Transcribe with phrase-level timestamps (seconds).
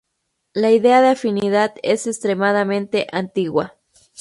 [0.53, 3.75] La idea de "afinidad" es extremadamente antigua.